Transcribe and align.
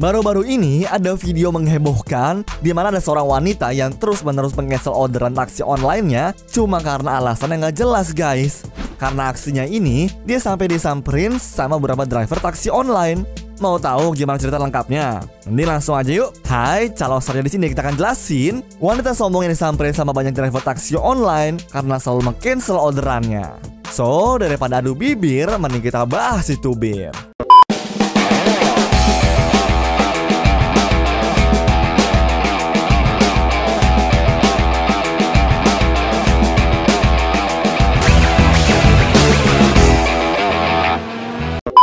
Baru-baru 0.00 0.48
ini 0.48 0.88
ada 0.88 1.12
video 1.12 1.52
menghebohkan 1.52 2.40
di 2.64 2.72
mana 2.72 2.88
ada 2.88 3.04
seorang 3.04 3.36
wanita 3.36 3.68
yang 3.76 3.92
terus-menerus 3.92 4.56
mengcancel 4.56 4.96
orderan 4.96 5.36
taksi 5.36 5.60
online-nya 5.60 6.32
cuma 6.48 6.80
karena 6.80 7.20
alasan 7.20 7.52
yang 7.52 7.68
gak 7.68 7.84
jelas 7.84 8.16
guys. 8.16 8.64
Karena 8.96 9.28
aksinya 9.28 9.60
ini, 9.68 10.08
dia 10.24 10.40
sampai 10.40 10.72
disamperin 10.72 11.36
sama 11.36 11.76
beberapa 11.76 12.08
driver 12.08 12.40
taksi 12.40 12.72
online. 12.72 13.28
Mau 13.60 13.76
tahu 13.76 14.16
gimana 14.16 14.40
cerita 14.40 14.56
lengkapnya? 14.56 15.20
Nanti 15.44 15.64
langsung 15.68 15.92
aja 15.92 16.08
yuk. 16.08 16.32
Hai, 16.48 16.96
calon 16.96 17.20
sarja 17.20 17.44
di 17.44 17.52
sini 17.52 17.68
kita 17.68 17.84
akan 17.84 18.00
jelasin 18.00 18.64
wanita 18.80 19.12
sombong 19.12 19.44
yang 19.44 19.52
disamperin 19.52 19.92
sama 19.92 20.16
banyak 20.16 20.32
driver 20.32 20.64
taksi 20.64 20.96
online 20.96 21.60
karena 21.68 22.00
selalu 22.00 22.32
mengcancel 22.32 22.80
orderannya. 22.80 23.52
So, 23.92 24.40
daripada 24.40 24.80
adu 24.80 24.96
bibir, 24.96 25.52
mending 25.60 25.84
kita 25.84 26.08
bahas 26.08 26.48
itu 26.48 26.72
bir. 26.72 27.29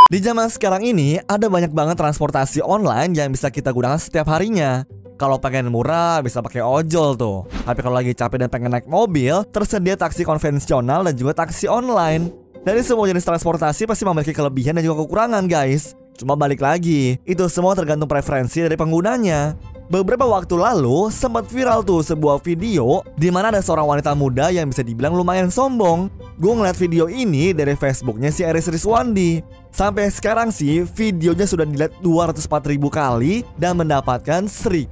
Di 0.07 0.23
zaman 0.23 0.47
sekarang 0.47 0.87
ini 0.87 1.19
ada 1.27 1.51
banyak 1.51 1.75
banget 1.75 1.99
transportasi 1.99 2.63
online 2.63 3.11
yang 3.11 3.27
bisa 3.27 3.51
kita 3.51 3.75
gunakan 3.75 3.99
setiap 3.99 4.31
harinya. 4.31 4.87
Kalau 5.19 5.35
pengen 5.35 5.67
murah 5.67 6.23
bisa 6.23 6.39
pakai 6.39 6.63
ojol 6.63 7.19
tuh. 7.19 7.43
Tapi 7.67 7.83
kalau 7.83 7.99
lagi 7.99 8.15
capek 8.15 8.39
dan 8.39 8.47
pengen 8.47 8.71
naik 8.71 8.87
mobil, 8.87 9.43
tersedia 9.51 9.99
taksi 9.99 10.23
konvensional 10.23 11.03
dan 11.03 11.11
juga 11.11 11.43
taksi 11.43 11.67
online. 11.67 12.31
Dari 12.63 12.87
semua 12.87 13.03
jenis 13.03 13.27
transportasi 13.27 13.83
pasti 13.83 14.07
memiliki 14.07 14.31
kelebihan 14.31 14.79
dan 14.79 14.87
juga 14.87 15.03
kekurangan 15.03 15.43
guys. 15.43 15.91
Cuma 16.17 16.33
balik 16.33 16.65
lagi, 16.65 17.21
itu 17.29 17.45
semua 17.45 17.77
tergantung 17.77 18.09
preferensi 18.09 18.57
dari 18.65 18.73
penggunanya. 18.73 19.53
Beberapa 19.87 20.27
waktu 20.27 20.59
lalu 20.59 21.07
sempat 21.13 21.47
viral 21.47 21.79
tuh 21.79 22.03
sebuah 22.03 22.43
video 22.43 23.05
di 23.15 23.31
mana 23.31 23.55
ada 23.55 23.63
seorang 23.63 23.87
wanita 23.87 24.11
muda 24.17 24.51
yang 24.51 24.67
bisa 24.67 24.83
dibilang 24.83 25.15
lumayan 25.15 25.47
sombong. 25.47 26.11
Gue 26.35 26.51
ngeliat 26.57 26.75
video 26.75 27.07
ini 27.07 27.55
dari 27.55 27.71
Facebooknya 27.77 28.27
si 28.33 28.43
Eris 28.43 28.67
Rizwandi. 28.67 29.39
Sampai 29.71 30.11
sekarang 30.11 30.51
sih 30.51 30.83
videonya 30.83 31.47
sudah 31.47 31.63
dilihat 31.63 31.93
204 32.03 32.67
ribu 32.67 32.91
kali 32.91 33.47
dan 33.55 33.77
mendapatkan 33.79 34.49
1400 34.49 34.91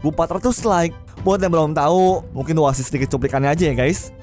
like. 0.64 0.95
Buat 1.25 1.42
yang 1.42 1.52
belum 1.52 1.73
tahu, 1.73 2.21
mungkin 2.31 2.53
tuh 2.53 2.69
sedikit 2.77 3.09
cuplikannya 3.17 3.49
aja 3.52 3.73
ya 3.73 3.75
guys. 3.75 4.14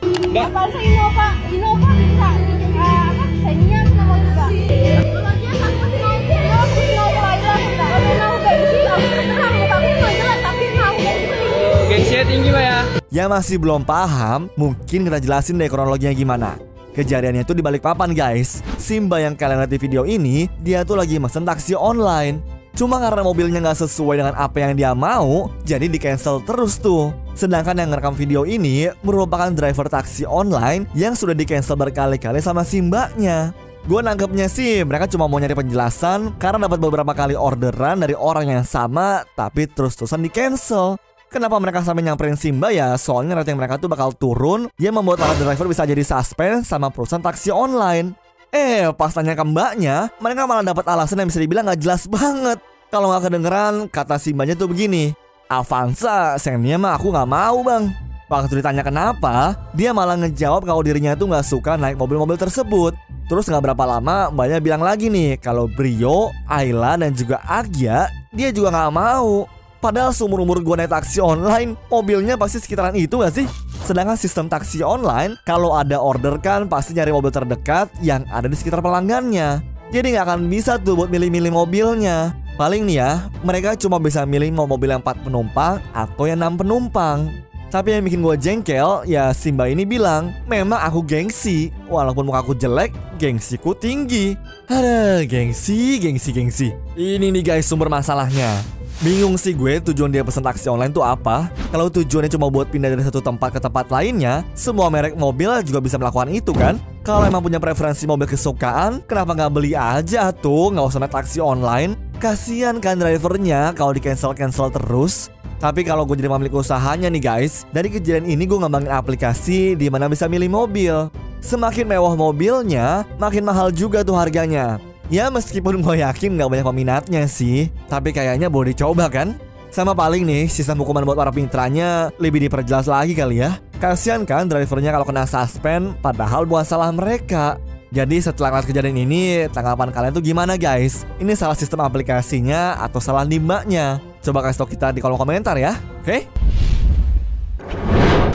Tinggi 12.23 12.55
pak 12.55 12.63
ya 12.63 12.79
Yang 13.11 13.29
masih 13.29 13.57
belum 13.59 13.83
paham, 13.83 14.47
mungkin 14.55 15.05
kita 15.05 15.19
jelasin 15.19 15.59
deh 15.59 15.69
kronologinya 15.69 16.15
gimana. 16.15 16.51
Kejadiannya 16.93 17.43
itu 17.43 17.53
di 17.53 17.65
balik 17.65 17.83
papan 17.83 18.15
guys. 18.15 18.63
Simba 18.79 19.19
yang 19.19 19.35
kalian 19.35 19.65
lihat 19.65 19.73
di 19.73 19.81
video 19.81 20.05
ini, 20.05 20.47
dia 20.61 20.85
tuh 20.87 20.97
lagi 20.97 21.19
mesen 21.19 21.43
taksi 21.43 21.75
online. 21.75 22.41
Cuma 22.73 22.97
karena 23.03 23.21
mobilnya 23.21 23.61
nggak 23.61 23.85
sesuai 23.85 24.17
dengan 24.23 24.35
apa 24.37 24.57
yang 24.61 24.73
dia 24.73 24.97
mau, 24.97 25.53
jadi 25.65 25.89
di 25.89 25.99
cancel 26.01 26.41
terus 26.45 26.81
tuh. 26.81 27.13
Sedangkan 27.33 27.77
yang 27.77 27.93
ngerekam 27.93 28.17
video 28.17 28.45
ini 28.49 28.89
merupakan 29.05 29.53
driver 29.53 29.89
taksi 29.89 30.25
online 30.25 30.89
yang 30.97 31.17
sudah 31.17 31.37
di 31.37 31.45
cancel 31.45 31.77
berkali-kali 31.77 32.41
sama 32.41 32.65
Simbanya. 32.65 33.53
Gue 33.83 33.99
nangkepnya 33.99 34.47
sih 34.47 34.87
mereka 34.87 35.11
cuma 35.11 35.27
mau 35.27 35.43
nyari 35.43 35.59
penjelasan 35.59 36.39
karena 36.39 36.71
dapat 36.71 36.79
beberapa 36.79 37.13
kali 37.19 37.35
orderan 37.35 37.99
dari 37.99 38.15
orang 38.15 38.47
yang 38.47 38.63
sama 38.63 39.27
tapi 39.35 39.67
terus-terusan 39.67 40.23
di 40.23 40.31
cancel. 40.31 40.95
Kenapa 41.33 41.57
mereka 41.57 41.81
sampai 41.81 42.05
nyamperin 42.05 42.37
Simba 42.37 42.69
ya? 42.77 42.93
Soalnya 43.01 43.41
rating 43.41 43.57
mereka 43.57 43.81
tuh 43.81 43.89
bakal 43.89 44.13
turun 44.13 44.69
yang 44.77 44.93
membuat 44.93 45.25
para 45.25 45.33
driver 45.33 45.65
bisa 45.65 45.89
jadi 45.89 46.05
suspend 46.05 46.69
sama 46.69 46.93
perusahaan 46.93 47.25
taksi 47.25 47.49
online. 47.49 48.13
Eh, 48.53 48.85
pas 48.93 49.17
tanya 49.17 49.33
ke 49.33 49.41
mbaknya, 49.41 50.13
mereka 50.21 50.45
malah 50.45 50.61
dapat 50.61 50.85
alasan 50.85 51.25
yang 51.25 51.33
bisa 51.33 51.41
dibilang 51.41 51.65
gak 51.73 51.81
jelas 51.81 52.05
banget. 52.05 52.61
Kalau 52.93 53.09
nggak 53.09 53.33
kedengeran, 53.33 53.89
kata 53.89 54.21
Simbanya 54.21 54.53
tuh 54.53 54.69
begini, 54.69 55.17
Avanza, 55.49 56.37
Xenia 56.37 56.77
mah 56.77 57.01
aku 57.01 57.09
nggak 57.09 57.25
mau 57.33 57.65
bang. 57.65 57.89
Waktu 58.29 58.61
ditanya 58.61 58.85
kenapa, 58.85 59.57
dia 59.73 59.97
malah 59.97 60.21
ngejawab 60.21 60.69
kalau 60.69 60.85
dirinya 60.85 61.17
tuh 61.17 61.33
nggak 61.33 61.49
suka 61.49 61.81
naik 61.81 61.97
mobil-mobil 61.97 62.37
tersebut. 62.37 62.93
Terus 63.33 63.49
nggak 63.49 63.73
berapa 63.73 63.85
lama, 63.89 64.29
mbaknya 64.29 64.61
bilang 64.61 64.85
lagi 64.85 65.09
nih 65.09 65.41
kalau 65.41 65.65
Brio, 65.65 66.29
Ayla 66.45 67.01
dan 67.01 67.17
juga 67.17 67.41
Agya 67.49 68.13
dia 68.29 68.53
juga 68.53 68.69
nggak 68.69 68.93
mau. 68.93 69.49
Padahal 69.83 70.15
seumur 70.15 70.47
umur 70.47 70.63
gue 70.63 70.79
naik 70.79 70.95
taksi 70.95 71.19
online, 71.19 71.75
mobilnya 71.91 72.39
pasti 72.39 72.63
sekitaran 72.63 72.95
itu 72.95 73.19
gak 73.19 73.35
sih? 73.35 73.51
Sedangkan 73.83 74.15
sistem 74.15 74.47
taksi 74.47 74.79
online, 74.87 75.35
kalau 75.43 75.75
ada 75.75 75.99
order 75.99 76.39
kan 76.39 76.71
pasti 76.71 76.95
nyari 76.95 77.11
mobil 77.11 77.35
terdekat 77.35 77.91
yang 77.99 78.23
ada 78.31 78.47
di 78.47 78.55
sekitar 78.55 78.79
pelanggannya. 78.79 79.59
Jadi 79.91 80.15
nggak 80.15 80.25
akan 80.25 80.47
bisa 80.47 80.79
tuh 80.79 80.95
buat 80.95 81.11
milih-milih 81.11 81.51
mobilnya. 81.51 82.31
Paling 82.55 82.87
nih 82.87 83.03
ya, 83.03 83.27
mereka 83.43 83.75
cuma 83.75 83.99
bisa 83.99 84.23
milih 84.23 84.55
mau 84.55 84.71
mobil 84.71 84.87
yang 84.87 85.03
4 85.03 85.27
penumpang 85.27 85.83
atau 85.91 86.31
yang 86.31 86.39
6 86.39 86.63
penumpang. 86.63 87.27
Tapi 87.75 87.99
yang 87.99 88.07
bikin 88.07 88.23
gue 88.23 88.37
jengkel, 88.39 89.03
ya 89.11 89.35
Simba 89.35 89.67
ini 89.67 89.83
bilang, 89.83 90.31
memang 90.47 90.79
aku 90.79 91.03
gengsi. 91.03 91.75
Walaupun 91.91 92.31
muka 92.31 92.47
aku 92.47 92.55
jelek, 92.55 92.95
gengsiku 93.19 93.75
tinggi. 93.75 94.39
Ada 94.71 95.27
gengsi, 95.27 95.99
gengsi, 95.99 96.31
gengsi. 96.31 96.69
Ini 96.95 97.35
nih 97.35 97.43
guys 97.43 97.67
sumber 97.67 97.91
masalahnya. 97.91 98.63
Bingung 99.03 99.35
sih 99.35 99.51
gue 99.51 99.83
tujuan 99.91 100.15
dia 100.15 100.23
pesan 100.23 100.47
taksi 100.47 100.71
online 100.71 100.95
tuh 100.95 101.03
apa. 101.03 101.51
Kalau 101.75 101.91
tujuannya 101.91 102.31
cuma 102.31 102.47
buat 102.47 102.71
pindah 102.71 102.87
dari 102.87 103.03
satu 103.03 103.19
tempat 103.19 103.51
ke 103.51 103.59
tempat 103.59 103.91
lainnya 103.91 104.47
Semua 104.55 104.87
merek 104.95 105.19
mobil 105.19 105.51
juga 105.67 105.83
bisa 105.83 105.99
melakukan 105.99 106.31
itu 106.31 106.55
kan? 106.55 106.79
Kalau 107.03 107.27
emang 107.27 107.43
punya 107.43 107.59
preferensi 107.59 108.07
mobil 108.07 108.31
kesukaan 108.31 109.03
Kenapa 109.11 109.35
nggak 109.35 109.51
beli 109.51 109.75
aja 109.75 110.31
tuh? 110.31 110.71
Nggak 110.71 110.87
usah 110.87 111.01
naik 111.03 111.19
taksi 111.19 111.43
online. 111.43 111.99
Kasian 112.23 112.79
kan 112.79 113.03
drivernya 113.03 113.75
kalau 113.75 113.91
di 113.91 113.99
cancel-cancel 113.99 114.71
terus. 114.71 115.35
Tapi 115.59 115.83
kalau 115.83 116.07
gue 116.07 116.23
jadi 116.23 116.31
pemilik 116.31 116.55
usahanya 116.55 117.11
nih 117.11 117.23
guys, 117.27 117.67
dari 117.75 117.91
kejadian 117.91 118.31
ini 118.31 118.47
gue 118.47 118.55
ngembangin 118.55 118.95
aplikasi 118.95 119.75
di 119.75 119.91
mana 119.91 120.07
bisa 120.07 120.31
milih 120.31 120.47
mobil. 120.47 121.11
Semakin 121.43 121.91
mewah 121.91 122.15
mobilnya, 122.15 123.03
makin 123.19 123.43
mahal 123.43 123.75
juga 123.75 124.07
tuh 124.07 124.15
harganya. 124.15 124.79
Ya 125.11 125.29
meskipun 125.33 125.83
gue 125.83 125.97
yakin 126.05 126.39
nggak 126.39 126.51
banyak 126.51 126.67
peminatnya 126.67 127.23
sih, 127.27 127.73
tapi 127.91 128.15
kayaknya 128.15 128.47
boleh 128.47 128.77
dicoba 128.77 129.11
kan? 129.11 129.35
Sama 129.73 129.97
paling 129.97 130.29
nih, 130.29 130.53
sistem 130.53 130.85
hukuman 130.85 131.03
buat 131.09 131.17
para 131.17 131.33
pintranya 131.33 132.13
lebih 132.21 132.45
diperjelas 132.45 132.85
lagi 132.85 133.17
kali 133.17 133.41
ya. 133.41 133.57
Kasian 133.81 134.29
kan 134.29 134.45
drivernya 134.45 134.93
kalau 134.93 135.09
kena 135.09 135.25
suspend, 135.25 135.97
padahal 136.05 136.45
bukan 136.45 136.63
salah 136.63 136.93
mereka. 136.93 137.57
Jadi 137.93 138.21
setelah 138.25 138.53
ngeliat 138.53 138.69
kejadian 138.69 138.97
ini, 139.05 139.23
tanggapan 139.53 139.93
kalian 139.93 140.13
tuh 140.17 140.25
gimana 140.25 140.57
guys? 140.57 141.05
Ini 141.21 141.33
salah 141.37 141.57
sistem 141.57 141.85
aplikasinya 141.85 142.81
atau 142.81 143.01
salah 143.01 143.25
nimbaknya? 143.25 144.01
Coba 144.25 144.45
kasih 144.45 144.65
tau 144.65 144.69
kita 144.69 144.93
di 144.97 145.01
kolom 145.01 145.21
komentar 145.21 145.57
ya, 145.57 145.77
oke? 146.05 146.25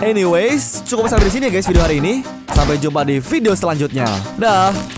Anyways, 0.02 0.86
cukup 0.86 1.10
sampai 1.10 1.26
di 1.30 1.34
sini 1.34 1.50
ya 1.50 1.58
guys 1.58 1.66
video 1.66 1.82
hari 1.82 1.98
ini. 1.98 2.22
Sampai 2.54 2.78
jumpa 2.78 3.02
di 3.06 3.18
video 3.18 3.54
selanjutnya. 3.58 4.06
Dah. 4.38 4.97